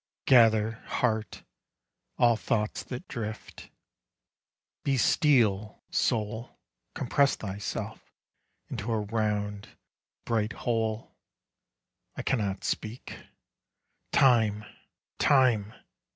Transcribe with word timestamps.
Gather, 0.25 0.81
heart, 0.87 1.43
all 2.17 2.35
thoughts 2.35 2.81
that 2.81 3.07
drift; 3.07 3.69
Be 4.83 4.97
steel, 4.97 5.83
soul, 5.91 6.57
Compress 6.95 7.35
thyself 7.35 8.11
Into 8.67 8.91
a 8.91 9.01
round, 9.01 9.77
bright 10.25 10.53
whole. 10.53 11.15
I 12.15 12.23
cannot 12.23 12.63
speak. 12.63 13.19
Time. 14.11 14.65
Time! 15.19 15.71